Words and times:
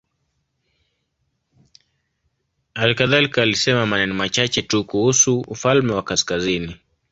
Hali 2.75 2.95
kadhalika 2.95 3.41
alisema 3.41 3.85
maneno 3.85 4.13
machache 4.13 4.61
tu 4.61 4.83
kuhusu 4.85 5.39
ufalme 5.39 5.93
wa 5.93 6.03
kaskazini. 6.03 6.75